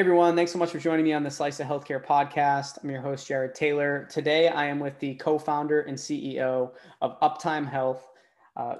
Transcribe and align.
everyone, 0.00 0.34
thanks 0.34 0.50
so 0.50 0.58
much 0.58 0.70
for 0.70 0.78
joining 0.78 1.04
me 1.04 1.12
on 1.12 1.22
the 1.22 1.30
Slice 1.30 1.60
of 1.60 1.66
Healthcare 1.66 2.02
podcast. 2.02 2.78
I'm 2.82 2.88
your 2.88 3.02
host, 3.02 3.26
Jared 3.26 3.54
Taylor. 3.54 4.08
Today, 4.10 4.48
I 4.48 4.64
am 4.64 4.78
with 4.78 4.98
the 4.98 5.14
co 5.16 5.38
founder 5.38 5.82
and 5.82 5.94
CEO 5.94 6.70
of 7.02 7.20
Uptime 7.20 7.68
Health, 7.68 8.08
uh, 8.56 8.76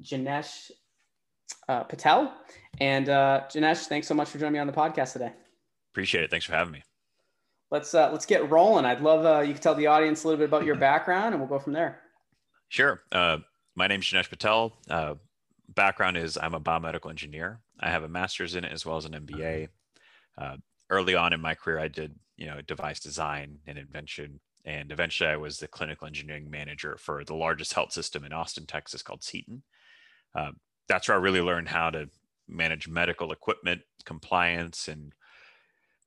Janesh 0.00 0.70
uh, 1.68 1.82
Patel. 1.82 2.32
And 2.80 3.08
uh, 3.08 3.46
Janesh, 3.48 3.86
thanks 3.86 4.06
so 4.06 4.14
much 4.14 4.28
for 4.28 4.38
joining 4.38 4.52
me 4.52 4.58
on 4.60 4.68
the 4.68 4.72
podcast 4.72 5.14
today. 5.14 5.32
Appreciate 5.92 6.22
it. 6.22 6.30
Thanks 6.30 6.46
for 6.46 6.52
having 6.52 6.72
me. 6.72 6.84
Let's 7.72 7.92
uh, 7.92 8.12
let's 8.12 8.24
get 8.24 8.48
rolling. 8.48 8.84
I'd 8.84 9.00
love 9.00 9.26
uh, 9.26 9.40
you 9.40 9.54
can 9.54 9.62
tell 9.62 9.74
the 9.74 9.88
audience 9.88 10.22
a 10.22 10.28
little 10.28 10.38
bit 10.38 10.48
about 10.48 10.64
your 10.64 10.76
background, 10.76 11.34
and 11.34 11.40
we'll 11.40 11.48
go 11.48 11.58
from 11.58 11.72
there. 11.72 11.98
Sure. 12.68 13.02
Uh, 13.10 13.38
my 13.74 13.88
name 13.88 13.98
is 13.98 14.06
Janesh 14.06 14.30
Patel. 14.30 14.72
Uh, 14.88 15.14
background 15.74 16.16
is 16.16 16.38
I'm 16.40 16.54
a 16.54 16.60
biomedical 16.60 17.10
engineer. 17.10 17.58
I 17.80 17.90
have 17.90 18.04
a 18.04 18.08
master's 18.08 18.54
in 18.54 18.62
it 18.62 18.70
as 18.70 18.86
well 18.86 18.98
as 18.98 19.04
an 19.04 19.14
MBA 19.14 19.66
uh, 20.40 20.56
early 20.88 21.14
on 21.14 21.32
in 21.32 21.40
my 21.40 21.54
career, 21.54 21.78
I 21.78 21.88
did 21.88 22.14
you 22.36 22.46
know 22.46 22.60
device 22.62 23.00
design 23.00 23.58
and 23.66 23.78
invention, 23.78 24.40
and 24.64 24.90
eventually 24.90 25.30
I 25.30 25.36
was 25.36 25.58
the 25.58 25.68
clinical 25.68 26.06
engineering 26.06 26.50
manager 26.50 26.96
for 26.98 27.24
the 27.24 27.34
largest 27.34 27.74
health 27.74 27.92
system 27.92 28.24
in 28.24 28.32
Austin, 28.32 28.66
Texas, 28.66 29.02
called 29.02 29.22
Seton. 29.22 29.62
Uh, 30.34 30.52
that's 30.88 31.08
where 31.08 31.16
I 31.16 31.20
really 31.20 31.40
learned 31.40 31.68
how 31.68 31.90
to 31.90 32.08
manage 32.48 32.88
medical 32.88 33.32
equipment 33.32 33.82
compliance 34.04 34.88
and 34.88 35.12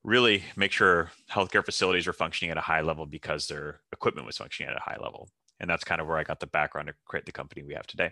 really 0.02 0.44
make 0.56 0.72
sure 0.72 1.10
healthcare 1.30 1.64
facilities 1.64 2.06
were 2.06 2.12
functioning 2.12 2.50
at 2.50 2.58
a 2.58 2.62
high 2.62 2.82
level 2.82 3.06
because 3.06 3.46
their 3.46 3.80
equipment 3.92 4.26
was 4.26 4.36
functioning 4.36 4.70
at 4.70 4.76
a 4.76 4.80
high 4.80 4.98
level. 5.02 5.28
And 5.58 5.70
that's 5.70 5.84
kind 5.84 6.00
of 6.00 6.06
where 6.06 6.18
I 6.18 6.24
got 6.24 6.40
the 6.40 6.46
background 6.46 6.88
to 6.88 6.94
create 7.06 7.24
the 7.24 7.32
company 7.32 7.62
we 7.62 7.74
have 7.74 7.86
today. 7.86 8.10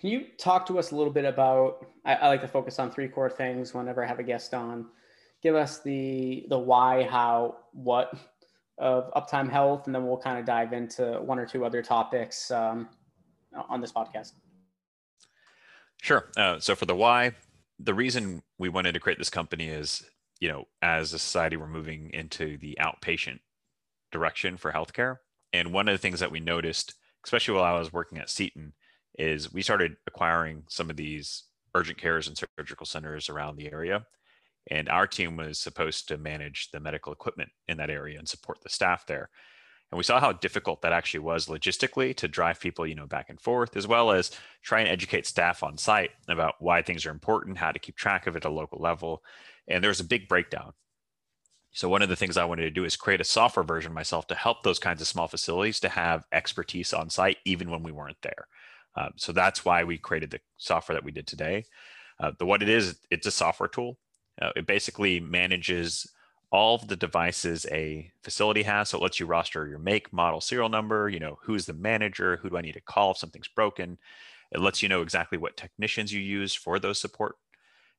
Can 0.00 0.10
you 0.10 0.26
talk 0.38 0.66
to 0.66 0.78
us 0.78 0.92
a 0.92 0.96
little 0.96 1.12
bit 1.12 1.24
about? 1.24 1.86
I, 2.04 2.14
I, 2.14 2.28
like 2.28 2.40
to 2.42 2.48
focus 2.48 2.78
on 2.78 2.90
three 2.90 3.08
core 3.08 3.28
things 3.28 3.74
whenever 3.74 4.04
I 4.04 4.06
have 4.06 4.20
a 4.20 4.22
guest 4.22 4.54
on. 4.54 4.86
Give 5.42 5.56
us 5.56 5.80
the 5.80 6.46
the 6.48 6.58
why, 6.58 7.02
how, 7.04 7.56
what 7.72 8.14
of 8.78 9.12
Uptime 9.14 9.50
Health, 9.50 9.86
and 9.86 9.94
then 9.94 10.06
we'll 10.06 10.18
kind 10.18 10.38
of 10.38 10.44
dive 10.44 10.72
into 10.72 11.20
one 11.20 11.38
or 11.38 11.46
two 11.46 11.64
other 11.64 11.82
topics 11.82 12.50
um, 12.52 12.88
on 13.68 13.80
this 13.80 13.92
podcast. 13.92 14.32
Sure. 16.00 16.28
Uh, 16.36 16.60
so 16.60 16.76
for 16.76 16.86
the 16.86 16.94
why, 16.94 17.32
the 17.80 17.94
reason 17.94 18.42
we 18.56 18.68
wanted 18.68 18.92
to 18.92 19.00
create 19.00 19.18
this 19.18 19.30
company 19.30 19.68
is, 19.68 20.04
you 20.38 20.48
know, 20.48 20.68
as 20.80 21.12
a 21.12 21.18
society, 21.18 21.56
we're 21.56 21.66
moving 21.66 22.10
into 22.14 22.56
the 22.56 22.78
outpatient 22.80 23.40
direction 24.12 24.56
for 24.56 24.70
healthcare, 24.70 25.16
and 25.52 25.72
one 25.72 25.88
of 25.88 25.94
the 25.94 25.98
things 25.98 26.20
that 26.20 26.30
we 26.30 26.38
noticed, 26.38 26.94
especially 27.24 27.54
while 27.54 27.64
I 27.64 27.76
was 27.76 27.92
working 27.92 28.18
at 28.18 28.30
Seton 28.30 28.74
is 29.18 29.52
we 29.52 29.62
started 29.62 29.96
acquiring 30.06 30.62
some 30.68 30.88
of 30.88 30.96
these 30.96 31.44
urgent 31.74 31.98
cares 31.98 32.28
and 32.28 32.40
surgical 32.58 32.86
centers 32.86 33.28
around 33.28 33.56
the 33.56 33.70
area. 33.70 34.06
And 34.70 34.88
our 34.88 35.06
team 35.06 35.36
was 35.36 35.58
supposed 35.58 36.08
to 36.08 36.18
manage 36.18 36.70
the 36.70 36.80
medical 36.80 37.12
equipment 37.12 37.50
in 37.68 37.78
that 37.78 37.90
area 37.90 38.18
and 38.18 38.28
support 38.28 38.58
the 38.62 38.68
staff 38.68 39.06
there. 39.06 39.30
And 39.90 39.96
we 39.96 40.04
saw 40.04 40.20
how 40.20 40.32
difficult 40.32 40.82
that 40.82 40.92
actually 40.92 41.20
was 41.20 41.46
logistically 41.46 42.14
to 42.16 42.28
drive 42.28 42.60
people, 42.60 42.86
you 42.86 42.94
know, 42.94 43.06
back 43.06 43.30
and 43.30 43.40
forth, 43.40 43.76
as 43.76 43.86
well 43.86 44.10
as 44.10 44.30
try 44.62 44.80
and 44.80 44.88
educate 44.88 45.26
staff 45.26 45.62
on 45.62 45.78
site 45.78 46.10
about 46.28 46.56
why 46.58 46.82
things 46.82 47.06
are 47.06 47.10
important, 47.10 47.56
how 47.56 47.72
to 47.72 47.78
keep 47.78 47.96
track 47.96 48.26
of 48.26 48.36
it 48.36 48.44
at 48.44 48.50
a 48.50 48.52
local 48.52 48.78
level. 48.80 49.22
And 49.66 49.82
there 49.82 49.88
was 49.88 50.00
a 50.00 50.04
big 50.04 50.28
breakdown. 50.28 50.74
So 51.72 51.88
one 51.88 52.02
of 52.02 52.08
the 52.10 52.16
things 52.16 52.36
I 52.36 52.44
wanted 52.44 52.62
to 52.62 52.70
do 52.70 52.84
is 52.84 52.96
create 52.96 53.20
a 53.20 53.24
software 53.24 53.64
version 53.64 53.92
myself 53.94 54.26
to 54.26 54.34
help 54.34 54.62
those 54.62 54.78
kinds 54.78 55.00
of 55.00 55.06
small 55.06 55.28
facilities 55.28 55.80
to 55.80 55.88
have 55.88 56.24
expertise 56.32 56.92
on 56.92 57.08
site, 57.08 57.38
even 57.46 57.70
when 57.70 57.82
we 57.82 57.92
weren't 57.92 58.20
there. 58.22 58.46
Uh, 58.98 59.10
so 59.16 59.32
that's 59.32 59.64
why 59.64 59.84
we 59.84 59.96
created 59.96 60.30
the 60.30 60.40
software 60.56 60.94
that 60.94 61.04
we 61.04 61.12
did 61.12 61.26
today. 61.26 61.64
Uh, 62.18 62.32
the 62.38 62.44
what 62.44 62.62
it 62.62 62.68
is, 62.68 62.98
it's 63.10 63.28
a 63.28 63.30
software 63.30 63.68
tool. 63.68 63.96
Uh, 64.42 64.50
it 64.56 64.66
basically 64.66 65.20
manages 65.20 66.10
all 66.50 66.74
of 66.74 66.88
the 66.88 66.96
devices 66.96 67.64
a 67.70 68.10
facility 68.24 68.62
has. 68.62 68.88
So 68.88 68.98
it 68.98 69.02
lets 69.02 69.20
you 69.20 69.26
roster 69.26 69.68
your 69.68 69.78
make, 69.78 70.12
model, 70.12 70.40
serial 70.40 70.68
number. 70.68 71.08
You 71.08 71.20
know 71.20 71.38
who's 71.42 71.66
the 71.66 71.74
manager, 71.74 72.38
who 72.38 72.50
do 72.50 72.56
I 72.56 72.60
need 72.60 72.72
to 72.72 72.80
call 72.80 73.12
if 73.12 73.18
something's 73.18 73.48
broken. 73.48 73.98
It 74.50 74.60
lets 74.60 74.82
you 74.82 74.88
know 74.88 75.02
exactly 75.02 75.38
what 75.38 75.56
technicians 75.56 76.12
you 76.12 76.20
use 76.20 76.54
for 76.54 76.80
those 76.80 77.00
support, 77.00 77.36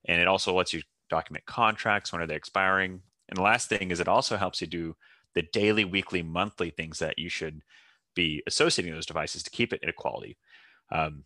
and 0.05 0.19
it 0.19 0.27
also 0.27 0.53
lets 0.53 0.73
you 0.73 0.81
document 1.09 1.45
contracts 1.45 2.11
when 2.11 2.21
are 2.21 2.27
they 2.27 2.35
expiring. 2.35 3.01
And 3.29 3.37
the 3.37 3.43
last 3.43 3.69
thing 3.69 3.91
is 3.91 3.99
it 3.99 4.07
also 4.07 4.35
helps 4.35 4.59
you 4.59 4.67
do 4.67 4.95
the 5.35 5.43
daily, 5.53 5.85
weekly, 5.85 6.23
monthly 6.23 6.71
things 6.71 6.99
that 6.99 7.19
you 7.19 7.29
should 7.29 7.61
be 8.15 8.41
associating 8.47 8.93
those 8.93 9.05
devices 9.05 9.43
to 9.43 9.51
keep 9.51 9.71
it 9.71 9.79
in 9.83 9.89
a 9.89 9.93
quality. 9.93 10.35
Um, 10.91 11.23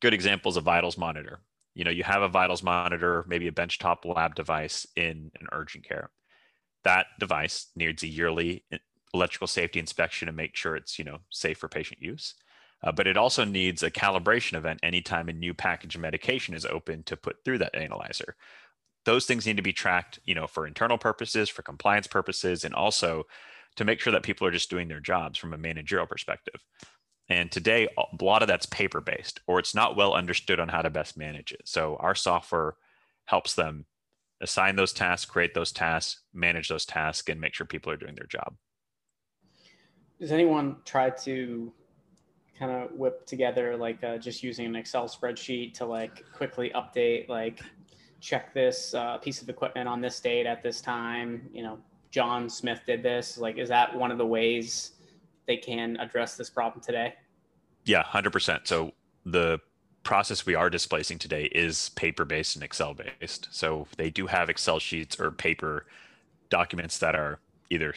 good 0.00 0.14
examples 0.14 0.56
of 0.56 0.64
vitals 0.64 0.98
monitor. 0.98 1.40
You 1.74 1.84
know, 1.84 1.90
you 1.90 2.04
have 2.04 2.22
a 2.22 2.28
vitals 2.28 2.62
monitor, 2.62 3.24
maybe 3.28 3.48
a 3.48 3.52
benchtop 3.52 4.04
lab 4.04 4.34
device 4.34 4.86
in 4.96 5.30
an 5.40 5.46
urgent 5.52 5.84
care. 5.84 6.10
That 6.84 7.06
device 7.18 7.68
needs 7.76 8.02
a 8.02 8.08
yearly 8.08 8.64
electrical 9.14 9.46
safety 9.46 9.78
inspection 9.78 10.26
to 10.26 10.32
make 10.32 10.54
sure 10.54 10.76
it's 10.76 10.98
you 10.98 11.04
know 11.04 11.18
safe 11.30 11.58
for 11.58 11.68
patient 11.68 12.02
use. 12.02 12.34
Uh, 12.82 12.92
but 12.92 13.08
it 13.08 13.16
also 13.16 13.44
needs 13.44 13.82
a 13.82 13.90
calibration 13.90 14.54
event 14.54 14.78
anytime 14.82 15.28
a 15.28 15.32
new 15.32 15.52
package 15.52 15.96
of 15.96 16.00
medication 16.00 16.54
is 16.54 16.64
open 16.64 17.02
to 17.02 17.16
put 17.16 17.36
through 17.44 17.58
that 17.58 17.74
analyzer. 17.74 18.36
Those 19.04 19.26
things 19.26 19.46
need 19.46 19.56
to 19.56 19.62
be 19.62 19.72
tracked, 19.72 20.20
you 20.24 20.34
know, 20.34 20.46
for 20.46 20.66
internal 20.66 20.98
purposes, 20.98 21.48
for 21.48 21.62
compliance 21.62 22.06
purposes, 22.06 22.64
and 22.64 22.74
also 22.74 23.24
to 23.76 23.84
make 23.84 24.00
sure 24.00 24.12
that 24.12 24.22
people 24.22 24.46
are 24.46 24.52
just 24.52 24.70
doing 24.70 24.86
their 24.86 25.00
jobs 25.00 25.38
from 25.38 25.54
a 25.54 25.58
managerial 25.58 26.06
perspective. 26.06 26.64
And 27.30 27.52
today, 27.52 27.88
a 27.98 28.24
lot 28.24 28.42
of 28.42 28.48
that's 28.48 28.66
paper 28.66 29.00
based, 29.00 29.40
or 29.46 29.58
it's 29.58 29.74
not 29.74 29.96
well 29.96 30.14
understood 30.14 30.60
on 30.60 30.68
how 30.68 30.80
to 30.80 30.90
best 30.90 31.16
manage 31.16 31.52
it. 31.52 31.62
So 31.64 31.96
our 32.00 32.14
software 32.14 32.76
helps 33.26 33.54
them 33.54 33.84
assign 34.40 34.76
those 34.76 34.94
tasks, 34.94 35.30
create 35.30 35.52
those 35.52 35.72
tasks, 35.72 36.22
manage 36.32 36.68
those 36.68 36.86
tasks, 36.86 37.28
and 37.28 37.40
make 37.40 37.54
sure 37.54 37.66
people 37.66 37.92
are 37.92 37.96
doing 37.96 38.14
their 38.14 38.26
job. 38.26 38.54
Does 40.18 40.32
anyone 40.32 40.76
try 40.84 41.10
to 41.10 41.72
kind 42.58 42.72
of 42.72 42.92
whip 42.92 43.24
together 43.26 43.76
like 43.76 44.02
uh, 44.02 44.18
just 44.18 44.42
using 44.42 44.66
an 44.66 44.74
Excel 44.74 45.08
spreadsheet 45.08 45.74
to 45.74 45.84
like 45.84 46.24
quickly 46.32 46.72
update, 46.74 47.28
like 47.28 47.60
check 48.20 48.52
this 48.52 48.94
uh, 48.94 49.18
piece 49.18 49.42
of 49.42 49.48
equipment 49.48 49.88
on 49.88 50.00
this 50.00 50.18
date 50.18 50.46
at 50.46 50.62
this 50.62 50.80
time? 50.80 51.48
You 51.52 51.62
know, 51.62 51.78
John 52.10 52.48
Smith 52.48 52.80
did 52.86 53.02
this. 53.02 53.38
Like, 53.38 53.58
is 53.58 53.68
that 53.68 53.94
one 53.94 54.10
of 54.10 54.18
the 54.18 54.26
ways? 54.26 54.92
They 55.48 55.56
can 55.56 55.96
address 55.96 56.36
this 56.36 56.48
problem 56.48 56.80
today? 56.80 57.14
Yeah, 57.84 58.04
100%. 58.04 58.68
So 58.68 58.92
the 59.24 59.58
process 60.04 60.46
we 60.46 60.54
are 60.54 60.70
displacing 60.70 61.18
today 61.18 61.46
is 61.46 61.88
paper 61.90 62.24
based 62.24 62.54
and 62.54 62.62
Excel 62.62 62.94
based. 62.94 63.48
So 63.50 63.88
they 63.96 64.10
do 64.10 64.28
have 64.28 64.48
Excel 64.48 64.78
sheets 64.78 65.18
or 65.18 65.32
paper 65.32 65.86
documents 66.50 66.98
that 66.98 67.14
are 67.14 67.40
either 67.70 67.94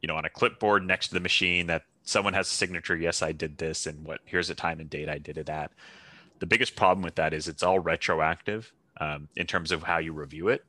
you 0.00 0.06
know 0.06 0.16
on 0.16 0.24
a 0.24 0.30
clipboard 0.30 0.86
next 0.86 1.08
to 1.08 1.14
the 1.14 1.20
machine 1.20 1.66
that 1.66 1.84
someone 2.02 2.32
has 2.32 2.50
a 2.50 2.54
signature 2.54 2.96
yes 2.96 3.22
i 3.22 3.32
did 3.32 3.58
this 3.58 3.86
and 3.86 4.04
what 4.04 4.20
here's 4.24 4.48
the 4.48 4.54
time 4.54 4.80
and 4.80 4.90
date 4.90 5.08
i 5.08 5.18
did 5.18 5.36
it 5.36 5.48
at 5.48 5.70
the 6.38 6.46
biggest 6.46 6.76
problem 6.76 7.02
with 7.02 7.14
that 7.16 7.34
is 7.34 7.48
it's 7.48 7.62
all 7.62 7.78
retroactive 7.78 8.72
um, 8.98 9.28
in 9.36 9.46
terms 9.46 9.72
of 9.72 9.82
how 9.82 9.98
you 9.98 10.12
review 10.12 10.48
it 10.48 10.64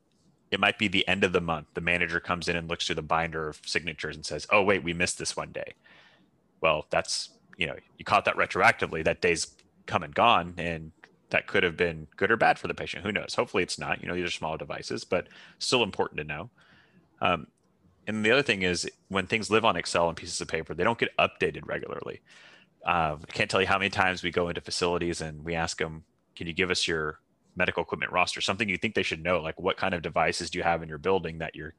it 0.51 0.59
might 0.59 0.77
be 0.77 0.89
the 0.89 1.07
end 1.07 1.23
of 1.23 1.31
the 1.31 1.41
month 1.41 1.67
the 1.73 1.81
manager 1.81 2.19
comes 2.19 2.47
in 2.47 2.55
and 2.55 2.69
looks 2.69 2.85
through 2.85 2.95
the 2.95 3.01
binder 3.01 3.47
of 3.47 3.61
signatures 3.65 4.15
and 4.15 4.25
says 4.25 4.45
oh 4.49 4.61
wait 4.61 4.83
we 4.83 4.93
missed 4.93 5.17
this 5.17 5.37
one 5.37 5.51
day 5.51 5.73
well, 6.61 6.85
that's 6.89 7.29
you 7.57 7.67
know 7.67 7.75
you 7.97 8.05
caught 8.05 8.25
that 8.25 8.37
retroactively. 8.37 9.03
That 9.03 9.21
day's 9.21 9.47
come 9.87 10.03
and 10.03 10.13
gone, 10.15 10.53
and 10.57 10.91
that 11.29 11.47
could 11.47 11.63
have 11.63 11.77
been 11.77 12.07
good 12.17 12.31
or 12.31 12.37
bad 12.37 12.59
for 12.59 12.67
the 12.67 12.73
patient. 12.73 13.03
Who 13.03 13.11
knows? 13.11 13.35
Hopefully, 13.35 13.63
it's 13.63 13.79
not. 13.79 14.01
You 14.01 14.07
know, 14.07 14.15
these 14.15 14.25
are 14.25 14.31
small 14.31 14.57
devices, 14.57 15.03
but 15.03 15.27
still 15.59 15.83
important 15.83 16.19
to 16.19 16.23
know. 16.23 16.49
Um, 17.21 17.47
and 18.07 18.25
the 18.25 18.31
other 18.31 18.43
thing 18.43 18.63
is 18.63 18.89
when 19.09 19.27
things 19.27 19.49
live 19.49 19.63
on 19.65 19.75
Excel 19.75 20.07
and 20.07 20.17
pieces 20.17 20.41
of 20.41 20.47
paper, 20.47 20.73
they 20.73 20.83
don't 20.83 20.97
get 20.97 21.15
updated 21.17 21.67
regularly. 21.67 22.21
Uh, 22.85 23.17
I 23.21 23.31
can't 23.31 23.49
tell 23.49 23.61
you 23.61 23.67
how 23.67 23.77
many 23.77 23.89
times 23.89 24.23
we 24.23 24.31
go 24.31 24.49
into 24.49 24.61
facilities 24.61 25.21
and 25.21 25.43
we 25.43 25.55
ask 25.55 25.77
them, 25.77 26.03
"Can 26.35 26.47
you 26.47 26.53
give 26.53 26.71
us 26.71 26.87
your 26.87 27.19
medical 27.55 27.83
equipment 27.83 28.11
roster?" 28.11 28.41
Something 28.41 28.69
you 28.69 28.77
think 28.77 28.95
they 28.95 29.03
should 29.03 29.23
know, 29.23 29.39
like 29.39 29.59
what 29.59 29.77
kind 29.77 29.93
of 29.93 30.01
devices 30.01 30.49
do 30.49 30.57
you 30.57 30.63
have 30.63 30.81
in 30.81 30.89
your 30.89 30.97
building 30.97 31.37
that 31.39 31.55
you're 31.55 31.75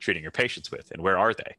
treating 0.00 0.22
your 0.22 0.32
patients 0.32 0.70
with, 0.70 0.90
and 0.90 1.02
where 1.02 1.18
are 1.18 1.34
they? 1.34 1.56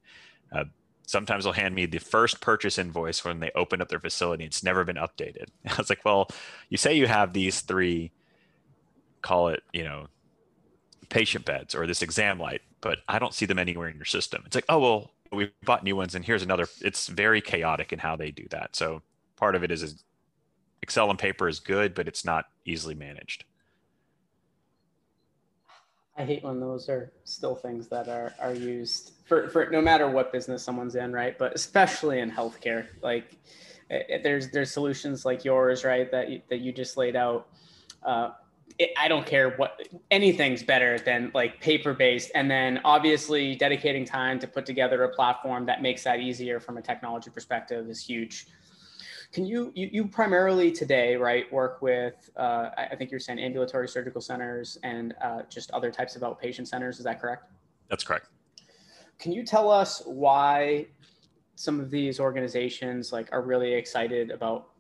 Uh, 0.52 0.66
sometimes 1.12 1.44
they'll 1.44 1.54
hand 1.54 1.76
me 1.76 1.86
the 1.86 2.00
first 2.00 2.42
purchase 2.42 2.78
invoice 2.78 3.24
when 3.26 3.40
they 3.40 3.52
open 3.54 3.82
up 3.82 3.90
their 3.90 4.00
facility. 4.00 4.46
It's 4.46 4.64
never 4.64 4.84
been 4.84 4.96
updated. 4.96 5.48
I 5.68 5.76
was 5.78 5.90
like, 5.90 6.06
well, 6.06 6.30
you 6.70 6.78
say 6.78 6.96
you 6.96 7.08
have 7.08 7.34
these 7.34 7.62
three, 7.62 8.12
call 9.22 9.50
it, 9.50 9.62
you 9.74 9.84
know, 9.84 10.08
patient 11.10 11.46
beds 11.46 11.76
or 11.76 11.86
this 11.86 12.02
exam 12.02 12.40
light, 12.40 12.62
but 12.80 13.00
I 13.08 13.20
don't 13.20 13.34
see 13.34 13.46
them 13.46 13.60
anywhere 13.60 13.90
in 13.90 13.98
your 13.98 14.06
system. 14.06 14.44
It's 14.46 14.56
like, 14.56 14.66
oh, 14.70 14.80
well, 14.80 15.12
we 15.32 15.52
bought 15.64 15.84
new 15.84 15.96
ones 15.96 16.16
and 16.16 16.24
here's 16.24 16.44
another. 16.44 16.68
It's 16.82 17.08
very 17.08 17.42
chaotic 17.42 17.92
in 17.92 18.00
how 18.00 18.16
they 18.16 18.32
do 18.32 18.48
that. 18.50 18.76
So 18.76 19.02
part 19.36 19.56
of 19.56 19.64
it 19.64 19.72
is, 19.72 19.84
is 19.84 20.04
Excel 20.82 21.10
and 21.10 21.20
paper 21.20 21.48
is 21.48 21.60
good, 21.60 21.94
but 21.94 22.08
it's 22.08 22.26
not 22.26 22.46
easily 22.66 22.96
managed. 22.96 23.44
I 26.18 26.26
hate 26.26 26.44
when 26.44 26.60
those 26.60 26.90
are 26.90 27.12
still 27.24 27.56
things 27.56 27.88
that 27.88 28.08
are, 28.08 28.34
are 28.40 28.54
used 28.54 29.12
for, 29.32 29.48
for 29.48 29.70
no 29.70 29.82
matter 29.82 30.10
what 30.10 30.34
business 30.34 30.62
someone's 30.62 30.96
in, 30.96 31.14
right? 31.14 31.38
But 31.38 31.56
especially 31.56 32.20
in 32.20 32.30
healthcare, 32.30 32.88
like 33.02 33.38
it, 33.90 34.24
there's 34.24 34.52
there's 34.52 34.72
solutions 34.72 35.24
like 35.24 35.46
yours, 35.46 35.86
right? 35.86 36.12
That 36.12 36.30
you, 36.30 36.42
that 36.50 36.60
you 36.60 36.74
just 36.74 36.98
laid 36.98 37.16
out. 37.16 37.48
Uh, 38.04 38.32
it, 38.78 38.90
I 39.00 39.08
don't 39.08 39.26
care 39.26 39.52
what 39.52 39.88
anything's 40.10 40.64
better 40.64 41.00
than 41.00 41.32
like 41.34 41.62
paper 41.62 41.94
based. 41.94 42.32
And 42.36 42.52
then 42.52 42.82
obviously 42.84 43.56
dedicating 43.56 44.04
time 44.04 44.38
to 44.40 44.48
put 44.48 44.66
together 44.66 45.02
a 45.06 45.16
platform 45.16 45.66
that 45.66 45.82
makes 45.82 46.04
that 46.04 46.20
easier 46.20 46.60
from 46.60 46.76
a 46.76 46.82
technology 46.82 47.30
perspective 47.30 47.90
is 47.90 48.04
huge. 48.04 48.48
Can 49.32 49.46
you, 49.46 49.72
you, 49.76 49.88
you 49.94 50.08
primarily 50.10 50.74
today, 50.74 51.16
right, 51.16 51.50
work 51.54 51.82
with, 51.82 52.30
uh, 52.36 52.72
I 52.78 52.98
think 52.98 53.12
you're 53.12 53.20
saying 53.22 53.40
ambulatory 53.40 53.88
surgical 53.88 54.20
centers 54.20 54.78
and 54.84 55.14
uh, 55.24 55.44
just 55.48 55.72
other 55.72 55.90
types 55.90 56.18
of 56.18 56.22
outpatient 56.22 56.68
centers. 56.68 56.98
Is 56.98 57.06
that 57.06 57.22
correct? 57.22 57.46
That's 57.88 58.04
correct. 58.04 58.28
Can 59.22 59.32
you 59.32 59.46
tell 59.46 59.70
us 59.70 60.02
why 60.06 60.88
some 61.56 61.80
of 61.80 61.92
these 61.92 62.20
organizations 62.20 63.14
like 63.14 63.30
are 63.32 63.44
really 63.44 63.74
excited 63.74 64.32
about 64.32 64.72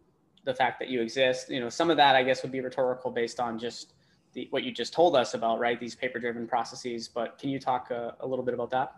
the 0.43 0.53
fact 0.53 0.79
that 0.79 0.89
you 0.89 1.01
exist. 1.01 1.49
You 1.49 1.59
know, 1.59 1.69
some 1.69 1.89
of 1.89 1.97
that 1.97 2.15
I 2.15 2.23
guess 2.23 2.41
would 2.43 2.51
be 2.51 2.61
rhetorical 2.61 3.11
based 3.11 3.39
on 3.39 3.59
just 3.59 3.93
the, 4.33 4.47
what 4.49 4.63
you 4.63 4.71
just 4.71 4.93
told 4.93 5.15
us 5.15 5.33
about, 5.33 5.59
right? 5.59 5.79
These 5.79 5.95
paper-driven 5.95 6.47
processes. 6.47 7.07
But 7.07 7.37
can 7.37 7.49
you 7.49 7.59
talk 7.59 7.91
a, 7.91 8.15
a 8.21 8.27
little 8.27 8.43
bit 8.43 8.53
about 8.53 8.71
that? 8.71 8.93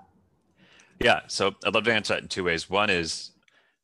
Yeah, 1.02 1.22
so 1.28 1.54
I'd 1.66 1.74
love 1.74 1.84
to 1.86 1.94
answer 1.94 2.14
that 2.14 2.22
in 2.22 2.30
two 2.30 2.46
ways. 2.46 2.70
One 2.70 2.90
is 2.90 3.32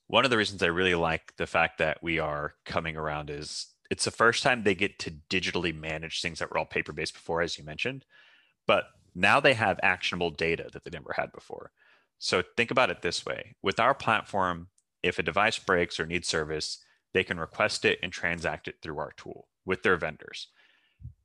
one 0.07 0.23
of 0.25 0.31
the 0.31 0.37
reasons 0.37 0.63
I 0.63 0.67
really 0.67 0.95
like 0.95 1.35
the 1.37 1.47
fact 1.47 1.79
that 1.79 2.01
we 2.01 2.19
are 2.19 2.53
coming 2.65 2.95
around 2.95 3.29
is 3.29 3.67
it's 3.89 4.05
the 4.05 4.11
first 4.11 4.43
time 4.43 4.63
they 4.63 4.75
get 4.75 4.99
to 4.99 5.11
digitally 5.29 5.77
manage 5.77 6.21
things 6.21 6.39
that 6.39 6.51
were 6.51 6.57
all 6.57 6.65
paper-based 6.65 7.13
before, 7.13 7.41
as 7.41 7.57
you 7.57 7.63
mentioned. 7.63 8.05
But 8.67 8.85
now 9.15 9.39
they 9.39 9.53
have 9.53 9.79
actionable 9.83 10.31
data 10.31 10.69
that 10.73 10.83
they 10.83 10.91
never 10.91 11.13
had 11.15 11.31
before. 11.31 11.71
So 12.17 12.43
think 12.57 12.71
about 12.71 12.89
it 12.89 13.01
this 13.01 13.25
way: 13.25 13.55
with 13.61 13.79
our 13.79 13.93
platform, 13.93 14.67
if 15.03 15.19
a 15.19 15.23
device 15.23 15.57
breaks 15.57 15.99
or 15.99 16.05
needs 16.05 16.27
service, 16.27 16.83
they 17.13 17.23
can 17.23 17.39
request 17.39 17.85
it 17.85 17.99
and 18.03 18.11
transact 18.11 18.67
it 18.67 18.75
through 18.81 18.99
our 18.99 19.11
tool 19.17 19.47
with 19.65 19.83
their 19.83 19.97
vendors. 19.97 20.47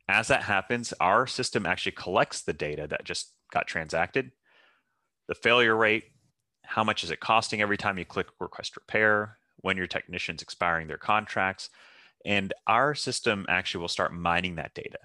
As 0.08 0.28
that 0.28 0.42
happens, 0.42 0.92
our 1.00 1.26
system 1.26 1.66
actually 1.66 1.92
collects 1.92 2.42
the 2.42 2.52
data 2.52 2.86
that 2.88 3.04
just 3.04 3.32
got 3.52 3.66
transacted, 3.66 4.32
the 5.28 5.34
failure 5.34 5.76
rate, 5.76 6.04
how 6.62 6.84
much 6.84 7.04
is 7.04 7.10
it 7.10 7.20
costing 7.20 7.60
every 7.60 7.76
time 7.76 7.98
you 7.98 8.04
click 8.04 8.26
request 8.38 8.76
repair, 8.76 9.38
when 9.64 9.76
your 9.78 9.86
technician's 9.86 10.42
expiring 10.42 10.88
their 10.88 10.98
contracts. 10.98 11.70
And 12.26 12.52
our 12.66 12.94
system 12.94 13.46
actually 13.48 13.80
will 13.80 13.88
start 13.88 14.12
mining 14.12 14.56
that 14.56 14.74
data 14.74 14.98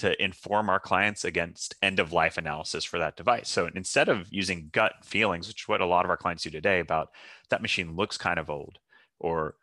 to 0.00 0.22
inform 0.22 0.70
our 0.70 0.80
clients 0.80 1.24
against 1.24 1.74
end 1.82 2.00
of 2.00 2.12
life 2.12 2.38
analysis 2.38 2.84
for 2.84 2.98
that 2.98 3.16
device. 3.16 3.50
So 3.50 3.68
instead 3.74 4.08
of 4.08 4.26
using 4.30 4.70
gut 4.72 4.94
feelings, 5.04 5.46
which 5.46 5.62
is 5.62 5.68
what 5.68 5.82
a 5.82 5.86
lot 5.86 6.06
of 6.06 6.10
our 6.10 6.16
clients 6.16 6.42
do 6.42 6.50
today 6.50 6.80
about 6.80 7.10
that 7.50 7.60
machine 7.60 7.96
looks 7.96 8.16
kind 8.16 8.38
of 8.38 8.48
old 8.48 8.78
or 9.18 9.56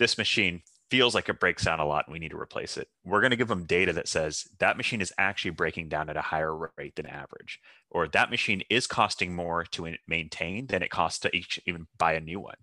this 0.00 0.18
machine 0.18 0.62
feels 0.90 1.14
like 1.14 1.28
it 1.28 1.38
breaks 1.38 1.64
down 1.64 1.78
a 1.78 1.86
lot 1.86 2.06
and 2.06 2.12
we 2.12 2.18
need 2.18 2.32
to 2.32 2.40
replace 2.40 2.76
it. 2.76 2.88
We're 3.04 3.20
going 3.20 3.30
to 3.30 3.36
give 3.36 3.48
them 3.48 3.66
data 3.66 3.92
that 3.92 4.08
says 4.08 4.48
that 4.58 4.76
machine 4.76 5.00
is 5.00 5.12
actually 5.16 5.52
breaking 5.52 5.88
down 5.88 6.10
at 6.10 6.16
a 6.16 6.22
higher 6.22 6.54
rate 6.76 6.96
than 6.96 7.06
average, 7.06 7.60
or 7.90 8.08
that 8.08 8.30
machine 8.30 8.62
is 8.68 8.88
costing 8.88 9.34
more 9.34 9.64
to 9.64 9.94
maintain 10.08 10.66
than 10.66 10.82
it 10.82 10.90
costs 10.90 11.20
to 11.20 11.34
each 11.34 11.60
even 11.66 11.86
buy 11.98 12.14
a 12.14 12.20
new 12.20 12.40
one. 12.40 12.56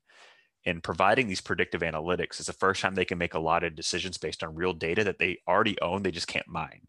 And 0.65 0.83
providing 0.83 1.27
these 1.27 1.41
predictive 1.41 1.81
analytics 1.81 2.39
is 2.39 2.45
the 2.45 2.53
first 2.53 2.81
time 2.81 2.93
they 2.93 3.05
can 3.05 3.17
make 3.17 3.33
a 3.33 3.39
lot 3.39 3.63
of 3.63 3.75
decisions 3.75 4.17
based 4.17 4.43
on 4.43 4.53
real 4.53 4.73
data 4.73 5.03
that 5.05 5.17
they 5.17 5.39
already 5.47 5.79
own, 5.81 6.03
they 6.03 6.11
just 6.11 6.27
can't 6.27 6.47
mine. 6.47 6.81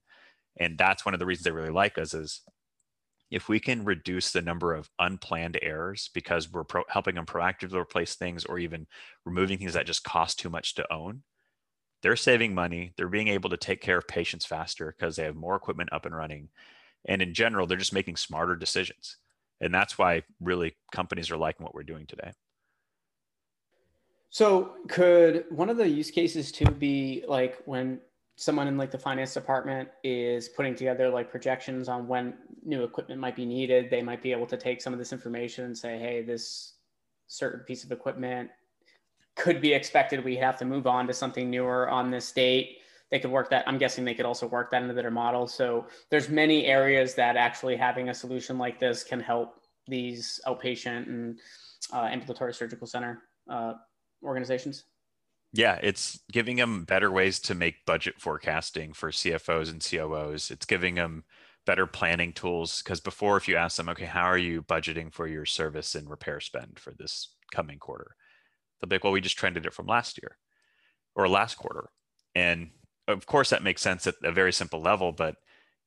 And 0.58 0.76
that's 0.76 1.04
one 1.04 1.14
of 1.14 1.20
the 1.20 1.26
reasons 1.26 1.44
they 1.44 1.50
really 1.50 1.70
like 1.70 1.99
us 1.99 2.14
is 2.14 2.43
if 3.31 3.49
we 3.49 3.58
can 3.58 3.84
reduce 3.84 4.31
the 4.31 4.43
number 4.43 4.75
of 4.75 4.90
unplanned 4.99 5.58
errors 5.62 6.10
because 6.12 6.52
we're 6.52 6.64
pro- 6.64 6.84
helping 6.88 7.14
them 7.14 7.25
proactively 7.25 7.81
replace 7.81 8.14
things 8.14 8.44
or 8.44 8.58
even 8.58 8.87
removing 9.25 9.58
things 9.58 9.72
that 9.72 9.87
just 9.87 10.04
cost 10.04 10.38
too 10.38 10.50
much 10.50 10.75
to 10.75 10.93
own, 10.93 11.22
they're 12.02 12.14
saving 12.14 12.54
money. 12.54 12.93
They're 12.96 13.08
being 13.08 13.28
able 13.28 13.49
to 13.50 13.56
take 13.56 13.81
care 13.81 13.96
of 13.96 14.06
patients 14.06 14.44
faster 14.44 14.94
because 14.96 15.16
they 15.16 15.25
have 15.25 15.34
more 15.34 15.56
equipment 15.56 15.93
up 15.93 16.04
and 16.04 16.14
running. 16.14 16.50
And 17.06 17.22
in 17.22 17.32
general, 17.32 17.66
they're 17.66 17.78
just 17.78 17.94
making 17.94 18.16
smarter 18.16 18.54
decisions. 18.54 19.16
And 19.62 19.72
that's 19.72 19.96
why 19.96 20.25
really 20.40 20.76
companies 20.93 21.31
are 21.31 21.37
liking 21.38 21.64
what 21.64 21.75
we're 21.75 21.84
doing 21.84 22.06
today. 22.06 22.32
So, 24.28 24.75
could 24.88 25.44
one 25.50 25.70
of 25.70 25.76
the 25.76 25.88
use 25.88 26.10
cases 26.10 26.52
too 26.52 26.66
be 26.66 27.25
like 27.28 27.58
when 27.66 28.00
someone 28.37 28.67
in 28.67 28.76
like 28.76 28.90
the 28.90 28.99
finance 28.99 29.34
department 29.34 29.88
is 30.02 30.49
putting 30.49 30.75
together 30.75 31.11
like 31.11 31.31
projections 31.31 31.88
on 31.88 32.08
when 32.08 32.34
new 32.64 32.82
equipment 32.82 33.20
might 33.20 33.37
be 33.37 33.46
needed, 33.46 33.90
they 33.90 34.02
might 34.02 34.23
be 34.23 34.32
able 34.32 34.46
to 34.46 34.56
take 34.56 34.81
some 34.81 34.93
of 34.93 34.99
this 34.99 35.12
information 35.12 35.64
and 35.67 35.76
say, 35.76 35.99
hey, 35.99 36.23
this 36.23 36.75
certain 37.26 37.61
piece 37.61 37.84
of 37.84 37.93
equipment 37.93 38.50
could 39.37 39.61
be 39.61 39.73
expected. 39.73 40.25
We 40.25 40.37
have 40.37 40.58
to 40.58 40.64
move 40.64 40.87
on 40.87 41.06
to 41.06 41.12
something 41.12 41.50
newer 41.50 41.88
on 41.88 42.11
this 42.11 42.31
date. 42.32 42.79
They 43.11 43.19
could 43.19 43.31
work 43.31 43.50
that. 43.50 43.67
I'm 43.69 43.79
guessing 43.79 44.05
they 44.05 44.14
could 44.14 44.26
also 44.26 44.46
work 44.46 44.70
that 44.70 44.82
into 44.82 44.94
their 44.94 45.11
model. 45.11 45.46
So 45.46 45.87
there's 46.11 46.28
many 46.28 46.67
areas 46.67 47.14
that 47.14 47.37
actually 47.37 47.76
having 47.76 48.08
a 48.08 48.14
solution 48.14 48.58
like 48.58 48.78
this 48.78 49.05
can 49.05 49.20
help 49.20 49.61
these 49.87 50.40
outpatient 50.46 51.06
and 51.06 51.38
uh, 51.93 52.05
ambulatory 52.05 52.55
surgical 52.55 52.87
center 52.87 53.23
uh, 53.49 53.75
organizations. 54.23 54.85
Yeah, 55.52 55.78
it's 55.82 56.20
giving 56.31 56.56
them 56.56 56.84
better 56.84 57.10
ways 57.10 57.38
to 57.40 57.54
make 57.54 57.84
budget 57.87 58.20
forecasting 58.20 58.94
for 58.94 59.10
CFOs 59.10 59.70
and 59.70 59.84
COOs. 59.84 60.50
It's 60.50 60.64
giving 60.64 60.94
them 60.94 61.25
better 61.66 61.87
planning 61.87 62.32
tools 62.32 62.82
because 62.82 63.00
before, 63.00 63.37
if 63.37 63.49
you 63.49 63.56
ask 63.56 63.76
them, 63.76 63.88
okay, 63.90 64.06
how 64.06 64.25
are 64.25 64.38
you 64.38 64.62
budgeting 64.62 65.12
for 65.12 65.26
your 65.26 65.44
service 65.44 65.94
and 65.94 66.08
repair 66.08 66.40
spend 66.40 66.78
for 66.78 66.93
this 66.99 67.34
coming 67.52 67.78
quarter? 67.78 68.16
They'll 68.81 68.88
be 68.88 68.96
like, 68.96 69.04
well, 69.04 69.12
we 69.12 69.20
just 69.20 69.37
trended 69.38 69.66
it 69.66 69.75
from 69.75 69.87
last 69.87 70.19
year 70.22 70.38
or 71.14 71.28
last 71.28 71.56
quarter. 71.56 71.90
And 72.34 72.70
of 73.06 73.26
course, 73.26 73.50
that 73.50 73.62
makes 73.62 73.82
sense 73.82 74.06
at 74.06 74.14
a 74.25 74.32
very 74.32 74.52
simple 74.52 74.81
level. 74.81 75.12
But 75.12 75.37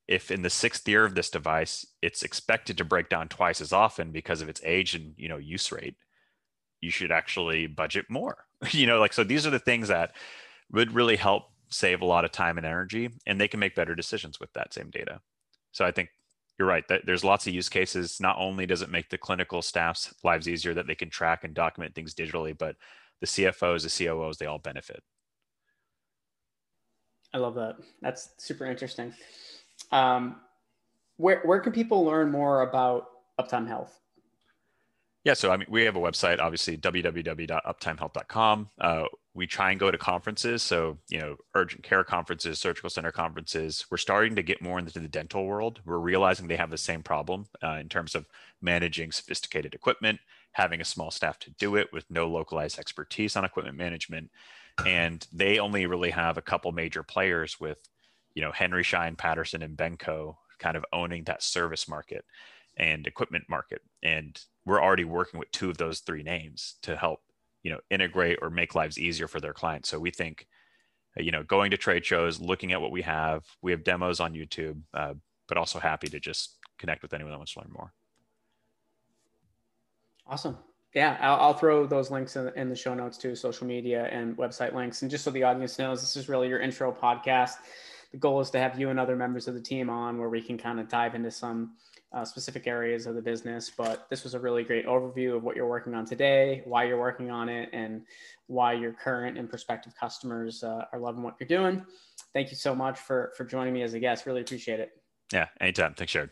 if 0.08 0.30
in 0.30 0.44
the 0.44 0.50
sixth 0.52 0.88
year 0.88 1.06
of 1.06 1.16
this 1.16 1.30
device, 1.32 1.86
it's 2.02 2.22
expected 2.24 2.78
to 2.78 2.86
break 2.86 3.10
down 3.10 3.30
twice 3.30 3.62
as 3.62 3.74
often 3.74 4.12
because 4.12 4.42
of 4.42 4.50
its 4.50 4.62
age 4.64 4.94
and 4.94 5.16
you 5.18 5.28
know 5.28 5.38
use 5.38 5.72
rate, 5.72 5.96
you 6.86 6.92
should 6.92 7.12
actually 7.12 7.68
budget 7.68 8.06
more. 8.10 8.46
You 8.72 8.88
know 8.88 9.00
like 9.00 9.14
so 9.14 9.24
these 9.24 9.46
are 9.46 9.52
the 9.52 9.60
things 9.60 9.90
that 9.90 10.16
would 10.72 10.92
really 10.94 11.18
help 11.18 11.44
save 11.70 12.02
a 12.02 12.06
lot 12.06 12.26
of 12.26 12.32
time 12.32 12.58
and 12.58 12.66
energy 12.66 13.10
and 13.28 13.40
they 13.40 13.48
can 13.48 13.60
make 13.60 13.76
better 13.76 13.94
decisions 13.94 14.40
with 14.40 14.52
that 14.54 14.74
same 14.74 14.90
data. 14.90 15.20
So 15.72 15.86
i 15.86 15.92
think 15.92 16.10
you're 16.58 16.68
right 16.68 16.88
that 16.88 17.06
there's 17.06 17.24
lots 17.24 17.46
of 17.46 17.54
use 17.54 17.70
cases. 17.70 18.18
Not 18.20 18.38
only 18.40 18.66
does 18.66 18.82
it 18.82 18.90
make 18.90 19.10
the 19.10 19.18
clinical 19.18 19.62
staff's 19.62 20.16
lives 20.24 20.48
easier 20.48 20.74
that 20.74 20.88
they 20.88 20.96
can 20.96 21.10
track 21.10 21.44
and 21.44 21.54
document 21.54 21.94
things 21.94 22.16
digitally 22.16 22.58
but 22.58 22.76
the 23.20 23.28
cfos 23.28 23.84
the 23.84 23.90
coos 23.90 24.38
they 24.38 24.48
all 24.48 24.60
benefit. 24.60 25.04
I 27.34 27.38
love 27.38 27.56
that. 27.56 27.76
That's 28.02 28.30
super 28.38 28.66
interesting. 28.66 29.14
Um, 29.92 30.38
where, 31.18 31.42
where 31.44 31.60
can 31.60 31.74
people 31.74 32.04
learn 32.06 32.32
more 32.32 32.62
about 32.62 33.08
uptime 33.40 33.68
health 33.68 34.00
yeah, 35.26 35.34
so 35.34 35.50
I 35.50 35.58
mean, 35.58 35.66
we 35.70 35.84
have 35.84 35.96
a 35.96 36.00
website, 36.00 36.40
obviously 36.40 36.78
www.uptimehealth.com. 36.78 38.70
Uh, 38.80 39.06
we 39.34 39.48
try 39.48 39.72
and 39.72 39.80
go 39.80 39.90
to 39.90 39.98
conferences, 39.98 40.62
so 40.62 41.00
you 41.10 41.20
know, 41.20 41.36
urgent 41.56 41.82
care 41.82 42.04
conferences, 42.04 42.60
surgical 42.60 42.92
center 42.92 43.12
conferences. 43.12 43.88
We're 43.90 43.98
starting 43.98 44.36
to 44.36 44.44
get 44.44 44.62
more 44.62 44.78
into 44.78 44.98
the 45.00 45.08
dental 45.08 45.48
world. 45.48 45.82
We're 45.84 45.98
realizing 45.98 46.48
they 46.48 46.56
have 46.58 46.70
the 46.70 46.78
same 46.78 47.02
problem 47.02 47.48
uh, 47.64 47.78
in 47.82 47.90
terms 47.90 48.14
of 48.14 48.28
managing 48.62 49.12
sophisticated 49.12 49.74
equipment, 49.74 50.20
having 50.52 50.80
a 50.80 50.86
small 50.86 51.10
staff 51.10 51.40
to 51.40 51.52
do 51.58 51.76
it 51.76 51.88
with 51.92 52.06
no 52.12 52.28
localized 52.30 52.78
expertise 52.78 53.36
on 53.36 53.44
equipment 53.44 53.78
management, 53.78 54.30
and 54.86 55.26
they 55.34 55.58
only 55.58 55.88
really 55.88 56.12
have 56.12 56.38
a 56.38 56.44
couple 56.44 56.72
major 56.72 57.02
players 57.02 57.60
with, 57.60 57.80
you 58.36 58.44
know, 58.44 58.52
Henry 58.52 58.84
Schein, 58.84 59.16
Patterson, 59.16 59.64
and 59.64 59.76
Benco 59.76 60.36
kind 60.60 60.78
of 60.78 60.86
owning 60.94 61.24
that 61.24 61.42
service 61.42 61.88
market 61.88 62.24
and 62.78 63.08
equipment 63.08 63.46
market. 63.50 63.82
And 64.04 64.40
we're 64.66 64.82
already 64.82 65.06
working 65.06 65.40
with 65.40 65.52
two 65.52 65.70
of 65.70 65.78
those 65.78 66.00
three 66.00 66.24
names 66.24 66.76
to 66.84 66.96
help 66.96 67.22
you 67.66 67.72
know 67.72 67.80
integrate 67.90 68.38
or 68.42 68.50
make 68.52 68.76
lives 68.76 69.00
easier 69.00 69.28
for 69.28 69.42
their 69.42 69.52
clients. 69.52 69.90
So 69.90 70.00
we 70.00 70.12
think 70.12 70.48
uh, 71.20 71.24
you 71.24 71.32
know 71.32 71.44
going 71.44 71.72
to 71.72 71.78
trade 71.78 72.06
shows 72.06 72.40
looking 72.40 72.72
at 72.72 72.80
what 72.80 72.92
we 72.92 73.02
have 73.02 73.44
we 73.62 73.72
have 73.72 73.84
demos 73.84 74.20
on 74.20 74.34
youtube 74.34 74.80
uh, 74.94 75.16
but 75.48 75.58
also 75.58 75.80
happy 75.80 76.08
to 76.08 76.20
just 76.20 76.58
connect 76.78 77.02
with 77.02 77.14
anyone 77.14 77.32
that 77.32 77.38
wants 77.38 77.54
to 77.54 77.60
learn 77.60 77.72
more. 77.74 77.92
Awesome. 80.28 80.58
Yeah 80.94 81.18
i'll, 81.22 81.40
I'll 81.40 81.54
throw 81.54 81.88
those 81.88 82.12
links 82.12 82.36
in, 82.36 82.52
in 82.56 82.70
the 82.70 82.76
show 82.76 82.94
notes 82.94 83.18
too 83.18 83.36
social 83.36 83.66
media 83.66 84.06
and 84.12 84.38
website 84.38 84.76
links. 84.76 85.02
And 85.02 85.10
just 85.10 85.24
so 85.24 85.32
the 85.32 85.44
audience 85.44 85.80
knows 85.80 86.02
this 86.02 86.16
is 86.16 86.30
really 86.30 86.48
your 86.48 86.60
intro 86.60 86.92
podcast. 86.92 87.56
The 88.12 88.18
goal 88.18 88.40
is 88.42 88.52
to 88.52 88.60
have 88.60 88.80
you 88.80 88.90
and 88.90 89.00
other 89.00 89.16
members 89.16 89.48
of 89.48 89.56
the 89.56 89.60
team 89.60 89.90
on 89.90 90.20
where 90.20 90.30
we 90.30 90.42
can 90.42 90.58
kind 90.58 90.80
of 90.80 90.88
dive 90.88 91.16
into 91.16 91.32
some 91.32 91.74
uh, 92.16 92.26
specific 92.26 92.66
areas 92.66 93.06
of 93.06 93.16
the 93.16 93.22
business. 93.22 93.70
But 93.70 94.08
this 94.10 94.24
was 94.24 94.34
a 94.34 94.40
really 94.40 94.64
great 94.64 94.86
overview 94.86 95.36
of 95.36 95.44
what 95.44 95.56
you're 95.56 95.68
working 95.68 95.94
on 95.94 96.06
today, 96.06 96.62
why 96.66 96.86
you're 96.86 97.00
working 97.00 97.30
on 97.30 97.50
it, 97.50 97.70
and 97.74 98.04
why 98.48 98.74
your 98.74 98.94
current 98.94 99.38
and 99.38 99.50
prospective 99.50 99.94
customers 99.96 100.64
uh, 100.64 100.86
are 100.94 101.00
loving 101.00 101.22
what 101.22 101.36
you're 101.40 101.48
doing. 101.48 101.86
Thank 102.34 102.50
you 102.50 102.58
so 102.58 102.74
much 102.74 103.00
for 103.00 103.34
for 103.38 103.44
joining 103.44 103.74
me 103.74 103.84
as 103.84 103.94
a 103.94 104.00
guest. 104.00 104.26
Really 104.26 104.42
appreciate 104.42 104.80
it. 104.80 104.92
Yeah, 105.34 105.48
anytime. 105.60 105.94
Thanks, 105.94 106.14
Jared. 106.14 106.32